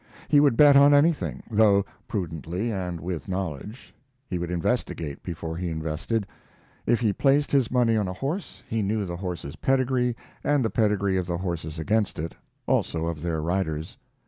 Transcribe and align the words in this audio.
He 0.29 0.39
would 0.39 0.57
bet 0.57 0.75
on 0.75 0.95
anything, 0.95 1.43
though 1.47 1.85
prudently 2.07 2.71
and 2.71 2.99
with 2.99 3.27
knowledge. 3.27 3.93
He 4.27 4.39
would 4.39 4.49
investigate 4.49 5.21
before 5.21 5.55
he 5.57 5.69
invested. 5.69 6.25
If 6.87 6.99
he 7.01 7.13
placed 7.13 7.51
his 7.51 7.69
money 7.69 7.95
on 7.95 8.07
a 8.07 8.13
horse, 8.13 8.63
he 8.67 8.81
knew 8.81 9.05
the 9.05 9.17
horse's 9.17 9.57
pedigree 9.57 10.15
and 10.43 10.65
the 10.65 10.71
pedigree 10.71 11.17
of 11.17 11.27
the 11.27 11.37
horses 11.37 11.77
against 11.77 12.17
it, 12.17 12.33
also 12.65 13.05
of 13.05 13.21
their 13.21 13.41
riders. 13.43 13.95